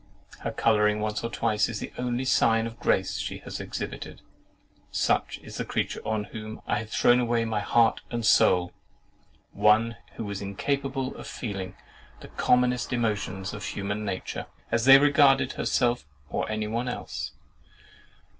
[0.39, 4.23] Her colouring once or twice is the only sign of grace she has exhibited.
[4.89, 10.25] Such is the creature on whom I had thrown away my heart and soul—one who
[10.25, 11.75] was incapable of feeling
[12.19, 17.33] the commonest emotions of human nature, as they regarded herself or any one else.